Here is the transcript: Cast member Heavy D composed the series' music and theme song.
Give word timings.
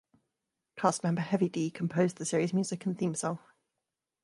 Cast 0.77 1.03
member 1.03 1.21
Heavy 1.21 1.47
D 1.47 1.69
composed 1.69 2.17
the 2.17 2.25
series' 2.25 2.55
music 2.55 2.87
and 2.87 2.97
theme 2.97 3.13
song. 3.13 3.37